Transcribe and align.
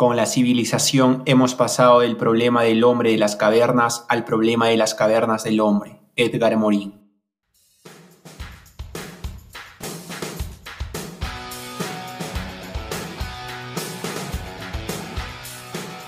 Con 0.00 0.16
la 0.16 0.24
civilización 0.24 1.22
hemos 1.26 1.54
pasado 1.54 2.00
del 2.00 2.16
problema 2.16 2.62
del 2.62 2.84
hombre 2.84 3.10
de 3.10 3.18
las 3.18 3.36
cavernas 3.36 4.06
al 4.08 4.24
problema 4.24 4.66
de 4.66 4.78
las 4.78 4.94
cavernas 4.94 5.44
del 5.44 5.60
hombre. 5.60 6.00
Edgar 6.16 6.56
Morin. 6.56 6.94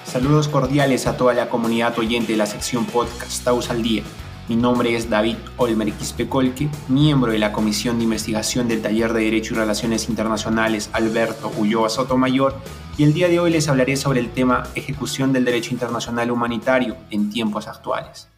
Saludos 0.07 0.49
cordiales 0.49 1.07
a 1.07 1.19
toda 1.19 1.35
la 1.35 1.51
comunidad 1.51 1.99
oyente 1.99 2.33
de 2.33 2.39
la 2.39 2.47
sección 2.47 2.87
podcast 2.87 3.45
Taus 3.45 3.69
al 3.69 3.83
Día. 3.83 4.05
Mi 4.49 4.57
nombre 4.57 4.97
es 4.97 5.11
David 5.11 5.37
Olmer 5.59 5.93
Quispecolque, 5.93 6.71
miembro 6.89 7.33
de 7.33 7.39
la 7.39 7.53
Comisión 7.53 7.99
de 7.99 8.05
Investigación 8.05 8.69
del 8.69 8.81
Taller 8.81 9.13
de 9.13 9.25
Derecho 9.25 9.53
y 9.53 9.59
Relaciones 9.59 10.09
Internacionales 10.09 10.89
Alberto 10.95 11.53
Ulloa 11.59 11.91
Sotomayor 11.91 12.55
y 12.99 13.05
el 13.05 13.15
día 13.15 13.29
de 13.29 13.41
hoy 13.41 13.51
les 13.51 13.69
hablaré 13.69 13.97
sobre 13.97 14.21
el 14.21 14.31
tema 14.31 14.65
ejecución 14.75 15.33
del 15.33 15.45
derecho 15.45 15.73
internacional 15.73 16.31
humanitario 16.31 16.97
en 17.11 17.31
tiempos 17.31 17.67
actuales. 17.67 18.29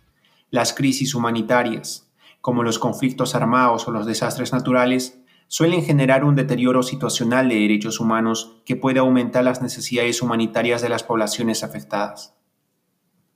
Las 0.50 0.72
crisis 0.72 1.14
humanitarias, 1.14 2.08
como 2.40 2.62
los 2.62 2.78
conflictos 2.78 3.34
armados 3.34 3.88
o 3.88 3.90
los 3.90 4.06
desastres 4.06 4.52
naturales, 4.52 5.18
suelen 5.48 5.82
generar 5.82 6.24
un 6.24 6.36
deterioro 6.36 6.82
situacional 6.82 7.48
de 7.48 7.56
derechos 7.56 8.00
humanos 8.00 8.56
que 8.64 8.76
puede 8.76 9.00
aumentar 9.00 9.45
las 9.45 9.60
necesidades 9.60 10.22
humanitarias 10.22 10.82
de 10.82 10.88
las 10.88 11.02
poblaciones 11.02 11.64
afectadas 11.64 12.34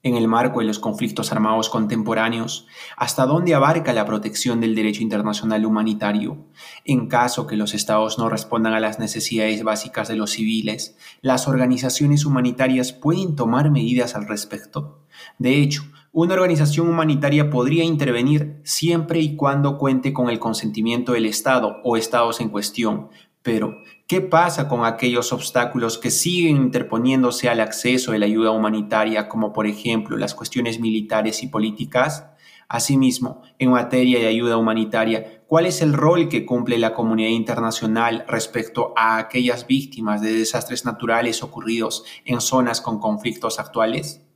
en 0.03 0.17
el 0.17 0.29
marco 0.29 0.61
de 0.61 0.67
los 0.67 0.79
conflictos 0.79 1.33
armados 1.33 1.69
contemporáneos, 1.69 2.67
hasta 2.97 3.27
dónde 3.27 3.55
abarca 3.55 3.93
la 3.93 4.07
protección 4.07 4.61
del 4.61 4.75
derecho 4.75 5.03
internacional 5.03 5.67
humanitario. 5.67 6.47
En 6.85 7.09
caso 7.09 7.47
que 7.47 7.57
los 7.57 7.75
estados 7.75 8.19
no 8.19 8.29
respondan 8.29 8.75
a 8.75 8.81
las 8.81 8.99
necesidades 8.99 9.63
básicas 9.65 10.09
de 10.09 10.17
los 10.17 10.31
civiles, 10.31 10.97
las 11.21 11.49
organizaciones 11.49 12.25
humanitarias 12.25 12.93
pueden 12.93 13.35
tomar 13.35 13.71
medidas 13.71 14.15
al 14.15 14.29
respecto. 14.29 15.01
De 15.39 15.61
hecho, 15.61 15.83
una 16.13 16.35
organización 16.35 16.89
humanitaria 16.89 17.51
podría 17.51 17.85
intervenir 17.85 18.61
siempre 18.65 19.21
y 19.21 19.37
cuando 19.37 19.77
cuente 19.79 20.13
con 20.13 20.31
el 20.31 20.39
consentimiento 20.39 21.13
del 21.13 21.27
Estado 21.27 21.77
o 21.85 21.97
estados 21.97 22.41
en 22.41 22.49
cuestión, 22.49 23.11
pero, 23.49 23.83
¿qué 24.07 24.21
pasa 24.21 24.69
con 24.69 24.85
aquellos 24.85 25.33
obstáculos 25.33 25.97
que 25.97 26.11
siguen 26.11 26.59
interponiéndose 26.59 27.49
al 27.49 27.61
acceso 27.61 28.13
de 28.13 28.19
la 28.19 28.27
ayuda 28.27 28.51
humanitaria, 28.51 29.27
como 29.27 29.55
por 29.55 29.67
ejemplo 29.67 30.19
las 30.19 30.35
cuestiones 30.35 30.81
militares 30.81 31.43
y 31.43 31.47
políticas? 31.47 32.27
Asimismo, 32.69 33.41
en 33.59 33.71
materia 33.71 34.19
de 34.19 34.27
ayuda 34.27 34.59
humanitaria, 34.59 35.43
¿cuál 35.47 35.65
es 35.65 35.81
el 35.81 35.95
rol 35.95 36.29
que 36.29 36.45
cumple 36.45 36.77
la 36.77 36.93
comunidad 36.93 37.31
internacional 37.31 38.27
respecto 38.29 38.93
a 38.99 39.17
aquellas 39.17 39.67
víctimas 39.67 40.21
de 40.21 40.35
desastres 40.35 40.85
naturales 40.85 41.43
ocurridos 41.43 42.05
en 42.27 42.43
zonas 42.43 42.83
con 42.83 43.01
conflictos 43.01 43.59
actuales? 43.59 44.27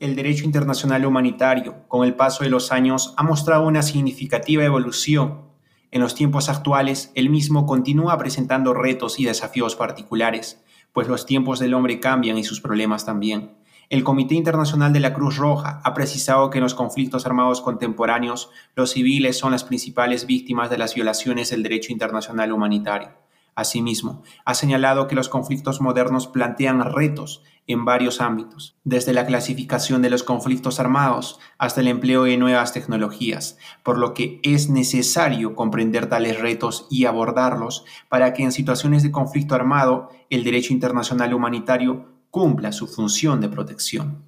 El 0.00 0.16
derecho 0.16 0.44
internacional 0.44 1.06
humanitario, 1.06 1.86
con 1.86 2.04
el 2.04 2.16
paso 2.16 2.42
de 2.42 2.50
los 2.50 2.72
años, 2.72 3.14
ha 3.16 3.22
mostrado 3.22 3.68
una 3.68 3.82
significativa 3.82 4.64
evolución 4.64 5.53
en 5.94 6.00
los 6.00 6.16
tiempos 6.16 6.48
actuales, 6.48 7.12
el 7.14 7.30
mismo 7.30 7.66
continúa 7.66 8.18
presentando 8.18 8.74
retos 8.74 9.20
y 9.20 9.24
desafíos 9.26 9.76
particulares, 9.76 10.60
pues 10.92 11.06
los 11.06 11.24
tiempos 11.24 11.60
del 11.60 11.72
hombre 11.72 12.00
cambian 12.00 12.36
y 12.36 12.42
sus 12.42 12.60
problemas 12.60 13.06
también. 13.06 13.52
El 13.90 14.02
Comité 14.02 14.34
Internacional 14.34 14.92
de 14.92 14.98
la 14.98 15.14
Cruz 15.14 15.36
Roja 15.36 15.80
ha 15.84 15.94
precisado 15.94 16.50
que 16.50 16.58
en 16.58 16.64
los 16.64 16.74
conflictos 16.74 17.26
armados 17.26 17.60
contemporáneos 17.60 18.50
los 18.74 18.90
civiles 18.90 19.38
son 19.38 19.52
las 19.52 19.62
principales 19.62 20.26
víctimas 20.26 20.68
de 20.68 20.78
las 20.78 20.96
violaciones 20.96 21.50
del 21.50 21.62
derecho 21.62 21.92
internacional 21.92 22.50
humanitario. 22.50 23.10
Asimismo, 23.56 24.22
ha 24.44 24.54
señalado 24.54 25.06
que 25.06 25.14
los 25.14 25.28
conflictos 25.28 25.80
modernos 25.80 26.26
plantean 26.26 26.92
retos 26.92 27.42
en 27.66 27.84
varios 27.84 28.20
ámbitos, 28.20 28.76
desde 28.84 29.12
la 29.12 29.26
clasificación 29.26 30.02
de 30.02 30.10
los 30.10 30.22
conflictos 30.22 30.80
armados 30.80 31.40
hasta 31.56 31.80
el 31.80 31.88
empleo 31.88 32.24
de 32.24 32.36
nuevas 32.36 32.72
tecnologías, 32.72 33.56
por 33.82 33.98
lo 33.98 34.12
que 34.12 34.40
es 34.42 34.68
necesario 34.68 35.54
comprender 35.54 36.08
tales 36.08 36.40
retos 36.40 36.86
y 36.90 37.06
abordarlos 37.06 37.84
para 38.08 38.34
que 38.34 38.42
en 38.42 38.52
situaciones 38.52 39.02
de 39.02 39.12
conflicto 39.12 39.54
armado 39.54 40.10
el 40.30 40.44
derecho 40.44 40.72
internacional 40.72 41.32
humanitario 41.32 42.06
cumpla 42.30 42.72
su 42.72 42.86
función 42.86 43.40
de 43.40 43.48
protección. 43.48 44.24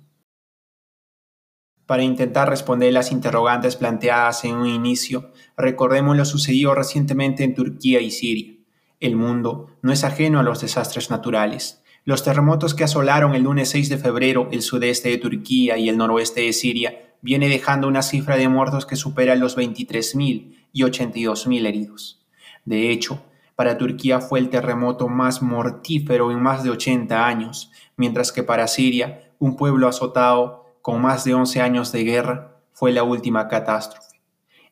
Para 1.85 2.03
intentar 2.03 2.49
responder 2.49 2.93
las 2.93 3.13
interrogantes 3.13 3.77
planteadas 3.77 4.45
en 4.45 4.57
un 4.57 4.67
inicio, 4.67 5.31
recordemos 5.57 6.17
lo 6.17 6.25
sucedido 6.25 6.75
recientemente 6.75 7.45
en 7.45 7.55
Turquía 7.55 8.01
y 8.01 8.11
Siria. 8.11 8.57
El 9.01 9.17
mundo 9.17 9.69
no 9.83 9.93
es 9.93 10.05
ajeno 10.05 10.41
a 10.41 10.43
los 10.43 10.61
desastres 10.61 11.11
naturales, 11.11 11.83
los 12.07 12.23
terremotos 12.23 12.75
que 12.75 12.85
asolaron 12.85 13.35
el 13.35 13.43
lunes 13.43 13.71
6 13.71 13.89
de 13.89 13.99
febrero 13.99 14.49
el 14.53 14.63
sudeste 14.63 15.09
de 15.09 15.19
Turquía 15.19 15.77
y 15.77 15.89
el 15.89 15.97
noroeste 15.97 16.43
de 16.43 16.53
Siria 16.53 17.15
viene 17.21 17.49
dejando 17.49 17.89
una 17.89 18.03
cifra 18.03 18.37
de 18.37 18.49
muertos 18.49 18.87
que 18.87 18.95
supera 18.95 19.35
los 19.35 19.59
23.000 19.59 20.55
y 20.73 20.83
82.000 20.83 21.67
heridos. 21.67 22.25
De 22.65 22.91
hecho, 22.91 23.25
para 23.57 23.77
Turquía 23.77 24.21
fue 24.21 24.39
el 24.39 24.51
terremoto 24.51 25.09
más 25.09 25.43
mortífero 25.43 26.31
en 26.31 26.41
más 26.41 26.63
de 26.63 26.71
80 26.71 27.27
años, 27.27 27.73
mientras 27.97 28.31
que 28.31 28.43
para 28.43 28.69
Siria, 28.69 29.33
un 29.39 29.57
pueblo 29.57 29.89
azotado 29.89 30.77
con 30.83 31.03
más 31.03 31.25
de 31.25 31.35
11 31.35 31.61
años 31.61 31.91
de 31.91 32.05
guerra, 32.05 32.61
fue 32.73 32.93
la 32.93 33.03
última 33.03 33.49
catástrofe. 33.49 34.21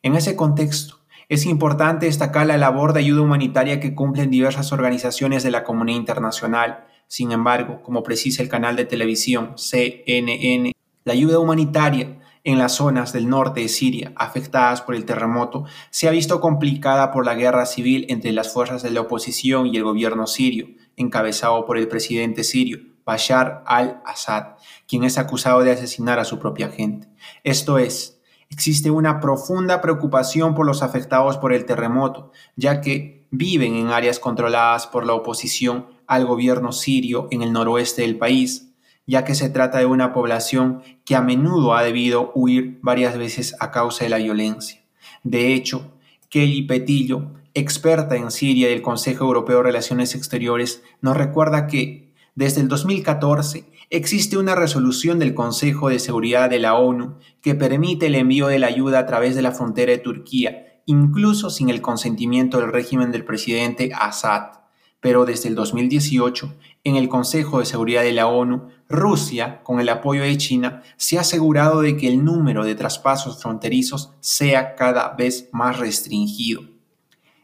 En 0.03 0.15
ese 0.15 0.35
contexto, 0.35 0.99
es 1.29 1.45
importante 1.45 2.05
destacar 2.05 2.47
la 2.47 2.57
labor 2.57 2.93
de 2.93 2.99
ayuda 2.99 3.21
humanitaria 3.21 3.79
que 3.79 3.95
cumplen 3.95 4.29
diversas 4.29 4.71
organizaciones 4.71 5.43
de 5.43 5.51
la 5.51 5.63
comunidad 5.63 5.99
internacional, 5.99 6.85
sin 7.07 7.31
embargo, 7.31 7.81
como 7.83 8.03
precisa 8.03 8.41
el 8.41 8.49
canal 8.49 8.75
de 8.75 8.85
televisión 8.85 9.53
CNN, 9.57 10.71
la 11.03 11.13
ayuda 11.13 11.39
humanitaria 11.39 12.19
en 12.43 12.59
las 12.59 12.73
zonas 12.73 13.11
del 13.11 13.27
norte 13.27 13.61
de 13.61 13.67
Siria 13.67 14.13
afectadas 14.15 14.81
por 14.81 14.95
el 14.95 15.05
terremoto 15.05 15.65
se 15.89 16.07
ha 16.07 16.11
visto 16.11 16.39
complicada 16.39 17.11
por 17.11 17.25
la 17.25 17.33
guerra 17.33 17.65
civil 17.65 18.05
entre 18.09 18.31
las 18.31 18.53
fuerzas 18.53 18.83
de 18.83 18.91
la 18.91 19.01
oposición 19.01 19.67
y 19.67 19.77
el 19.77 19.83
gobierno 19.83 20.27
sirio, 20.27 20.67
encabezado 20.95 21.65
por 21.65 21.77
el 21.77 21.87
presidente 21.87 22.43
sirio 22.43 22.79
Bashar 23.03 23.63
al-Assad, 23.67 24.55
quien 24.87 25.03
es 25.03 25.17
acusado 25.17 25.61
de 25.61 25.71
asesinar 25.71 26.19
a 26.19 26.25
su 26.25 26.39
propia 26.39 26.69
gente. 26.69 27.07
Esto 27.43 27.77
es, 27.77 28.14
existe 28.49 28.91
una 28.91 29.19
profunda 29.19 29.81
preocupación 29.81 30.55
por 30.55 30.65
los 30.65 30.81
afectados 30.81 31.37
por 31.37 31.53
el 31.53 31.65
terremoto, 31.65 32.31
ya 32.55 32.81
que 32.81 33.25
viven 33.31 33.75
en 33.75 33.87
áreas 33.89 34.19
controladas 34.19 34.87
por 34.87 35.05
la 35.05 35.13
oposición 35.13 35.87
al 36.07 36.25
gobierno 36.25 36.71
sirio 36.71 37.27
en 37.31 37.41
el 37.41 37.51
noroeste 37.51 38.03
del 38.03 38.17
país, 38.17 38.71
ya 39.07 39.23
que 39.23 39.35
se 39.35 39.49
trata 39.49 39.79
de 39.79 39.85
una 39.85 40.13
población 40.13 40.81
que 41.03 41.15
a 41.15 41.21
menudo 41.21 41.75
ha 41.75 41.83
debido 41.83 42.31
huir 42.33 42.79
varias 42.81 43.17
veces 43.17 43.55
a 43.59 43.71
causa 43.71 44.03
de 44.03 44.09
la 44.09 44.17
violencia. 44.17 44.81
De 45.23 45.53
hecho, 45.53 45.91
Kelly 46.29 46.63
Petillo, 46.63 47.31
experta 47.53 48.15
en 48.15 48.31
Siria 48.31 48.67
del 48.67 48.81
Consejo 48.81 49.25
Europeo 49.25 49.57
de 49.57 49.63
Relaciones 49.63 50.15
Exteriores, 50.15 50.83
nos 51.01 51.15
recuerda 51.15 51.67
que 51.67 52.11
desde 52.35 52.61
el 52.61 52.67
2014 52.67 53.65
existe 53.89 54.37
una 54.37 54.55
resolución 54.55 55.19
del 55.19 55.33
Consejo 55.33 55.89
de 55.89 55.99
Seguridad 55.99 56.49
de 56.49 56.59
la 56.59 56.75
ONU 56.75 57.17
que 57.41 57.55
permite 57.55 58.07
el 58.07 58.15
envío 58.15 58.47
de 58.47 58.59
la 58.59 58.67
ayuda 58.67 58.99
a 58.99 59.05
través 59.05 59.35
de 59.35 59.41
la 59.41 59.51
frontera 59.51 59.91
de 59.91 59.97
Turquía, 59.97 60.81
incluso 60.85 61.49
sin 61.49 61.69
el 61.69 61.81
consentimiento 61.81 62.59
del 62.59 62.71
régimen 62.71 63.11
del 63.11 63.25
presidente 63.25 63.91
Assad 63.93 64.65
pero 65.05 65.23
desde 65.23 65.49
el 65.49 65.53
2018, 65.53 66.51
en 66.83 66.95
el 66.95 67.09
Consejo 67.09 67.59
de 67.59 67.67
Seguridad 67.67 68.01
de 68.01 68.11
la 68.11 68.25
ONU, 68.25 68.69
Rusia, 68.89 69.61
con 69.61 69.79
el 69.79 69.89
apoyo 69.89 70.23
de 70.23 70.35
China, 70.35 70.81
se 70.97 71.19
ha 71.19 71.21
asegurado 71.21 71.81
de 71.81 71.95
que 71.95 72.07
el 72.07 72.25
número 72.25 72.65
de 72.65 72.73
traspasos 72.73 73.39
fronterizos 73.39 74.13
sea 74.19 74.73
cada 74.73 75.09
vez 75.09 75.47
más 75.51 75.77
restringido. 75.77 76.63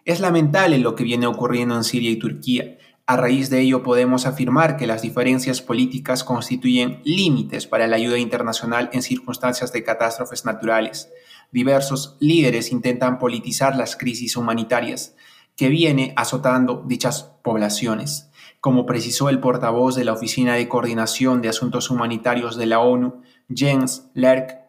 Es 0.05 0.19
lamentable 0.21 0.79
lo 0.79 0.95
que 0.95 1.03
viene 1.03 1.27
ocurriendo 1.27 1.75
en 1.75 1.83
Siria 1.83 2.09
y 2.09 2.15
Turquía. 2.15 2.79
A 3.05 3.17
raíz 3.17 3.49
de 3.49 3.59
ello 3.61 3.83
podemos 3.83 4.25
afirmar 4.25 4.77
que 4.77 4.87
las 4.87 5.01
diferencias 5.01 5.61
políticas 5.61 6.23
constituyen 6.23 7.01
límites 7.03 7.67
para 7.67 7.87
la 7.87 7.95
ayuda 7.95 8.17
internacional 8.17 8.89
en 8.93 9.01
circunstancias 9.01 9.73
de 9.73 9.83
catástrofes 9.83 10.45
naturales. 10.45 11.09
Diversos 11.51 12.17
líderes 12.19 12.71
intentan 12.71 13.19
politizar 13.19 13.75
las 13.75 13.95
crisis 13.95 14.37
humanitarias, 14.37 15.15
que 15.55 15.67
viene 15.67 16.13
azotando 16.15 16.83
dichas 16.87 17.31
poblaciones. 17.43 18.29
Como 18.61 18.85
precisó 18.85 19.29
el 19.29 19.39
portavoz 19.39 19.95
de 19.95 20.05
la 20.05 20.13
Oficina 20.13 20.53
de 20.53 20.69
Coordinación 20.69 21.41
de 21.41 21.49
Asuntos 21.49 21.89
Humanitarios 21.89 22.57
de 22.57 22.67
la 22.67 22.79
ONU, 22.79 23.21
Jens 23.53 24.09
Lerck, 24.13 24.61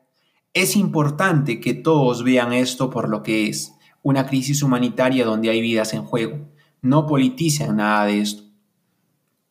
es 0.55 0.76
importante 0.76 1.61
que 1.61 1.75
todos 1.75 2.25
vean 2.25 2.52
esto 2.52 2.90
por 2.90 3.08
lo 3.08 3.23
que 3.23 3.49
es, 3.49 3.75
una 4.02 4.26
crisis 4.26 4.62
humanitaria 4.62 5.25
donde 5.25 5.50
hay 5.50 5.61
vidas 5.61 5.94
en 5.94 6.05
juego. 6.05 6.51
No 6.82 7.06
politicen 7.06 7.76
nada 7.76 8.06
de 8.06 8.20
esto. 8.20 8.43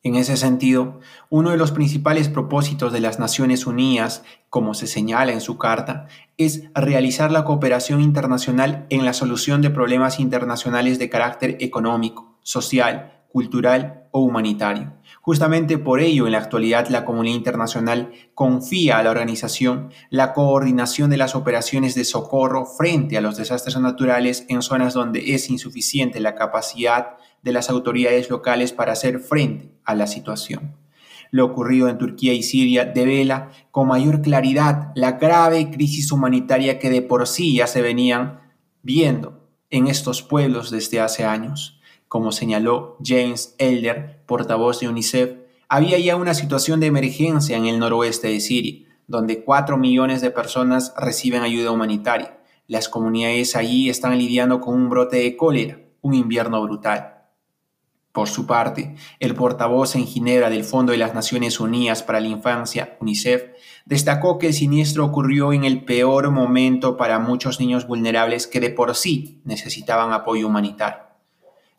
En 0.04 0.16
ese 0.16 0.36
sentido, 0.36 1.00
uno 1.30 1.52
de 1.52 1.58
los 1.58 1.72
principales 1.72 2.28
propósitos 2.28 2.92
de 2.92 3.00
las 3.00 3.20
Naciones 3.20 3.66
Unidas, 3.66 4.24
como 4.50 4.74
se 4.74 4.86
señala 4.86 5.32
en 5.32 5.40
su 5.40 5.58
carta, 5.58 6.08
es 6.38 6.64
realizar 6.74 7.32
la 7.32 7.46
cooperación 7.46 8.02
internacional 8.02 8.86
en 8.90 9.06
la 9.06 9.14
solución 9.14 9.62
de 9.62 9.70
problemas 9.70 10.20
internacionales 10.20 11.00
de 11.00 11.10
carácter 11.10 11.56
económico, 11.62 12.36
social, 12.42 13.24
cultural 13.32 14.08
o 14.12 14.20
humanitario. 14.20 14.92
Justamente 15.22 15.78
por 15.78 16.00
ello, 16.00 16.26
en 16.26 16.32
la 16.32 16.40
actualidad, 16.40 16.88
la 16.90 17.06
comunidad 17.06 17.36
internacional 17.36 18.12
confía 18.34 18.98
a 18.98 19.04
la 19.04 19.12
organización 19.12 19.92
la 20.10 20.34
coordinación 20.34 21.12
de 21.12 21.18
las 21.18 21.36
operaciones 21.36 21.94
de 21.94 22.06
socorro 22.06 22.66
frente 22.66 23.18
a 23.18 23.22
los 23.22 23.38
desastres 23.38 23.78
naturales 23.80 24.46
en 24.50 24.64
zonas 24.64 24.96
donde 24.96 25.36
es 25.36 25.52
insuficiente 25.52 26.20
la 26.20 26.34
capacidad 26.34 27.18
de 27.44 27.52
las 27.52 27.70
autoridades 27.70 28.32
locales 28.32 28.74
para 28.74 28.94
hacer 28.94 29.20
frente 29.20 29.72
a 29.86 29.94
la 29.94 30.08
situación. 30.08 30.76
Lo 31.30 31.46
ocurrido 31.46 31.88
en 31.88 32.00
Turquía 32.00 32.34
y 32.34 32.42
Siria 32.42 32.86
devela 32.86 33.52
con 33.70 33.88
mayor 33.88 34.22
claridad 34.22 34.92
la 34.96 35.14
grave 35.14 35.70
crisis 35.70 36.12
humanitaria 36.12 36.80
que 36.80 36.90
de 36.90 37.04
por 37.04 37.28
sí 37.28 37.56
ya 37.56 37.68
se 37.68 37.82
venían 37.82 38.42
viendo 38.82 39.48
en 39.70 39.88
estos 39.88 40.24
pueblos 40.24 40.72
desde 40.72 41.00
hace 41.00 41.26
años. 41.26 41.80
Como 42.12 42.34
señaló 42.34 42.98
James 43.02 43.56
Elder, 43.58 44.22
portavoz 44.26 44.82
de 44.82 44.90
UNICEF, 44.90 45.38
había 45.70 45.98
ya 45.98 46.18
una 46.18 46.34
situación 46.34 46.82
de 46.82 46.88
emergencia 46.88 47.56
en 47.56 47.68
el 47.68 47.80
noroeste 47.80 48.28
de 48.28 48.42
Siria, 48.42 48.86
donde 49.08 49.46
4 49.46 49.78
millones 49.78 50.20
de 50.20 50.30
personas 50.30 50.94
reciben 50.98 51.42
ayuda 51.42 51.72
humanitaria. 51.72 52.38
Las 52.68 52.90
comunidades 52.90 53.56
allí 53.56 53.90
están 53.90 54.18
lidiando 54.18 54.60
con 54.60 54.74
un 54.74 54.90
brote 54.90 55.20
de 55.20 55.38
cólera, 55.38 55.80
un 56.02 56.14
invierno 56.14 56.62
brutal. 56.62 57.28
Por 58.12 58.28
su 58.28 58.46
parte, 58.46 58.94
el 59.22 59.34
portavoz 59.34 59.96
en 59.96 60.06
Ginebra 60.06 60.50
del 60.50 60.66
Fondo 60.66 60.92
de 60.92 60.98
las 60.98 61.14
Naciones 61.14 61.62
Unidas 61.62 62.04
para 62.04 62.20
la 62.20 62.28
Infancia, 62.28 62.98
UNICEF, 63.00 63.54
destacó 63.86 64.38
que 64.38 64.48
el 64.48 64.54
siniestro 64.54 65.06
ocurrió 65.06 65.54
en 65.54 65.64
el 65.64 65.86
peor 65.86 66.30
momento 66.30 66.98
para 66.98 67.20
muchos 67.20 67.62
niños 67.62 67.88
vulnerables 67.88 68.48
que 68.48 68.60
de 68.60 68.70
por 68.70 68.96
sí 68.96 69.40
necesitaban 69.46 70.12
apoyo 70.12 70.46
humanitario. 70.46 71.11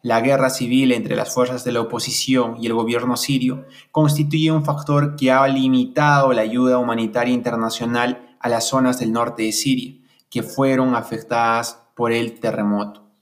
La 0.04 0.20
guerra 0.20 0.50
civil 0.50 0.90
entre 0.90 1.14
las 1.14 1.32
fuerzas 1.32 1.62
de 1.62 1.70
la 1.70 1.80
oposición 1.80 2.56
y 2.60 2.66
el 2.66 2.74
gobierno 2.74 3.16
sirio 3.16 3.66
constituye 3.92 4.50
un 4.50 4.64
factor 4.64 5.14
que 5.14 5.30
ha 5.30 5.46
limitado 5.46 6.32
la 6.32 6.42
ayuda 6.42 6.78
humanitaria 6.78 7.32
internacional 7.32 8.36
a 8.40 8.48
las 8.48 8.66
zonas 8.66 8.98
del 8.98 9.12
norte 9.12 9.44
de 9.44 9.52
Siria, 9.52 9.94
que 10.28 10.42
fueron 10.42 10.96
afectadas 10.96 11.86
por 11.94 12.10
el 12.10 12.40
terremoto. 12.40 13.12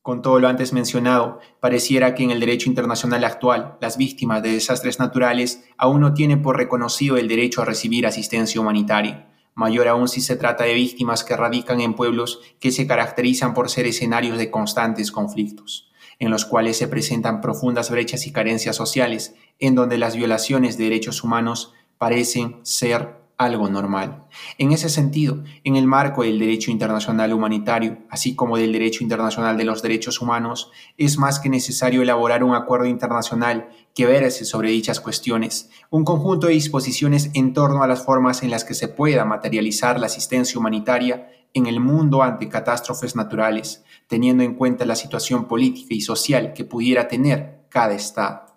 Con 0.00 0.22
todo 0.22 0.38
lo 0.38 0.46
antes 0.46 0.72
mencionado, 0.72 1.40
pareciera 1.58 2.14
que 2.14 2.22
en 2.22 2.30
el 2.30 2.38
derecho 2.38 2.70
internacional 2.70 3.24
actual, 3.24 3.76
las 3.80 3.96
víctimas 3.96 4.40
de 4.40 4.52
desastres 4.52 5.00
naturales 5.00 5.64
aún 5.76 6.00
no 6.00 6.14
tienen 6.14 6.42
por 6.42 6.56
reconocido 6.56 7.16
el 7.16 7.26
derecho 7.26 7.60
a 7.60 7.64
recibir 7.64 8.06
asistencia 8.06 8.60
humanitaria, 8.60 9.30
mayor 9.56 9.88
aún 9.88 10.06
si 10.06 10.20
se 10.20 10.36
trata 10.36 10.62
de 10.62 10.74
víctimas 10.74 11.24
que 11.24 11.36
radican 11.36 11.80
en 11.80 11.94
pueblos 11.94 12.38
que 12.60 12.70
se 12.70 12.86
caracterizan 12.86 13.52
por 13.52 13.68
ser 13.68 13.86
escenarios 13.86 14.38
de 14.38 14.52
constantes 14.52 15.10
conflictos, 15.10 15.87
en 16.18 16.30
los 16.30 16.44
cuales 16.44 16.76
se 16.76 16.88
presentan 16.88 17.40
profundas 17.40 17.90
brechas 17.90 18.26
y 18.26 18.32
carencias 18.32 18.76
sociales, 18.76 19.34
en 19.58 19.74
donde 19.74 19.98
las 19.98 20.16
violaciones 20.16 20.78
de 20.78 20.84
derechos 20.84 21.22
humanos 21.22 21.72
parecen 21.98 22.60
ser 22.62 23.18
algo 23.38 23.70
normal. 23.70 24.24
En 24.58 24.72
ese 24.72 24.88
sentido, 24.88 25.44
en 25.62 25.76
el 25.76 25.86
marco 25.86 26.24
del 26.24 26.40
derecho 26.40 26.72
internacional 26.72 27.32
humanitario, 27.32 27.98
así 28.10 28.34
como 28.34 28.56
del 28.56 28.72
derecho 28.72 29.04
internacional 29.04 29.56
de 29.56 29.64
los 29.64 29.80
derechos 29.80 30.20
humanos, 30.20 30.72
es 30.96 31.18
más 31.18 31.38
que 31.38 31.48
necesario 31.48 32.02
elaborar 32.02 32.42
un 32.42 32.56
acuerdo 32.56 32.86
internacional 32.86 33.68
que 33.94 34.06
verse 34.06 34.44
sobre 34.44 34.70
dichas 34.70 35.00
cuestiones, 35.00 35.70
un 35.88 36.04
conjunto 36.04 36.48
de 36.48 36.54
disposiciones 36.54 37.30
en 37.34 37.52
torno 37.52 37.84
a 37.84 37.86
las 37.86 38.04
formas 38.04 38.42
en 38.42 38.50
las 38.50 38.64
que 38.64 38.74
se 38.74 38.88
pueda 38.88 39.24
materializar 39.24 40.00
la 40.00 40.06
asistencia 40.06 40.58
humanitaria 40.58 41.30
en 41.54 41.66
el 41.66 41.78
mundo 41.78 42.24
ante 42.24 42.48
catástrofes 42.48 43.14
naturales, 43.14 43.84
teniendo 44.08 44.42
en 44.42 44.54
cuenta 44.54 44.84
la 44.84 44.96
situación 44.96 45.46
política 45.46 45.94
y 45.94 46.00
social 46.00 46.52
que 46.54 46.64
pudiera 46.64 47.06
tener 47.06 47.66
cada 47.68 47.94
Estado. 47.94 48.48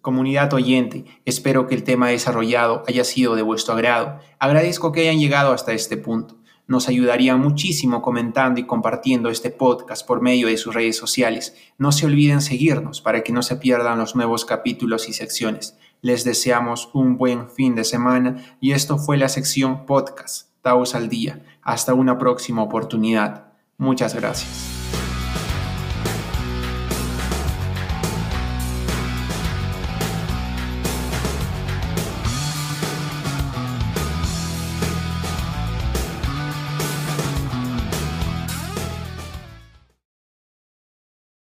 Comunidad 0.00 0.52
oyente, 0.52 1.04
espero 1.24 1.68
que 1.68 1.76
el 1.76 1.84
tema 1.84 2.08
desarrollado 2.08 2.82
haya 2.88 3.04
sido 3.04 3.36
de 3.36 3.42
vuestro 3.42 3.74
agrado. 3.74 4.18
Agradezco 4.40 4.90
que 4.90 5.02
hayan 5.02 5.20
llegado 5.20 5.52
hasta 5.52 5.72
este 5.72 5.96
punto. 5.96 6.38
Nos 6.66 6.88
ayudaría 6.88 7.36
muchísimo 7.36 8.02
comentando 8.02 8.58
y 8.58 8.66
compartiendo 8.66 9.28
este 9.28 9.50
podcast 9.50 10.06
por 10.06 10.20
medio 10.20 10.48
de 10.48 10.56
sus 10.56 10.74
redes 10.74 10.96
sociales. 10.96 11.54
No 11.78 11.92
se 11.92 12.06
olviden 12.06 12.40
seguirnos 12.40 13.00
para 13.00 13.22
que 13.22 13.32
no 13.32 13.42
se 13.42 13.56
pierdan 13.56 13.98
los 13.98 14.16
nuevos 14.16 14.44
capítulos 14.44 15.08
y 15.08 15.12
secciones. 15.12 15.76
Les 16.00 16.24
deseamos 16.24 16.90
un 16.94 17.16
buen 17.16 17.48
fin 17.48 17.74
de 17.74 17.84
semana 17.84 18.56
y 18.60 18.72
esto 18.72 18.98
fue 18.98 19.16
la 19.16 19.28
sección 19.28 19.86
podcast 19.86 20.48
Taos 20.62 20.94
al 20.94 21.08
Día. 21.08 21.44
Hasta 21.62 21.94
una 21.94 22.18
próxima 22.18 22.62
oportunidad. 22.62 23.51
Muchas 23.78 24.14
gracias. 24.14 24.81